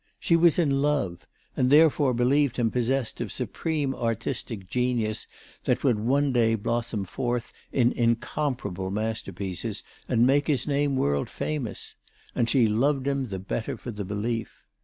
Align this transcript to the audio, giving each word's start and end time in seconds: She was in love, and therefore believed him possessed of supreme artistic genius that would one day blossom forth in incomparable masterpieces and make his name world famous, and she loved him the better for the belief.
She 0.19 0.35
was 0.35 0.57
in 0.57 0.81
love, 0.81 1.27
and 1.55 1.69
therefore 1.69 2.15
believed 2.15 2.57
him 2.57 2.71
possessed 2.71 3.21
of 3.21 3.31
supreme 3.31 3.93
artistic 3.93 4.67
genius 4.67 5.27
that 5.65 5.83
would 5.83 5.99
one 5.99 6.31
day 6.31 6.55
blossom 6.55 7.05
forth 7.05 7.53
in 7.71 7.91
incomparable 7.91 8.89
masterpieces 8.89 9.83
and 10.09 10.25
make 10.25 10.47
his 10.47 10.65
name 10.65 10.95
world 10.95 11.29
famous, 11.29 11.97
and 12.33 12.49
she 12.49 12.67
loved 12.67 13.05
him 13.05 13.27
the 13.27 13.37
better 13.37 13.77
for 13.77 13.91
the 13.91 14.03
belief. 14.03 14.63